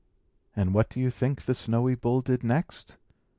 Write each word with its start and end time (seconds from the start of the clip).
And 0.55 0.73
what 0.73 0.89
do 0.89 0.99
you 0.99 1.11
think 1.11 1.45
the 1.45 1.53
snowy 1.53 1.93
bull 1.93 2.21
did 2.21 2.43
next? 2.43 2.97